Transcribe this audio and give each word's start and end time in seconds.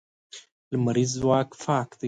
لمریز 0.73 1.11
ځواک 1.21 1.49
پاک 1.61 1.89
دی. 1.97 1.99